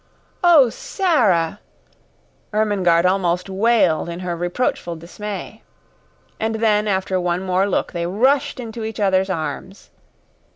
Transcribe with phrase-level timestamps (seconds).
[0.43, 1.59] "Oh, Sara,"
[2.53, 5.61] Ermengarde almost wailed in her reproachful dismay.
[6.39, 9.91] And then after one more look they rushed into each other's arms.